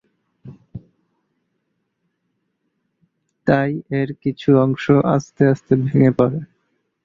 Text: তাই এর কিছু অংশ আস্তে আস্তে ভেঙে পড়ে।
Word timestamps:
তাই 3.47 3.71
এর 3.91 4.09
কিছু 4.23 4.49
অংশ 4.57 4.83
আস্তে 5.15 5.43
আস্তে 5.47 5.73
ভেঙে 5.83 6.11
পড়ে। 6.17 6.39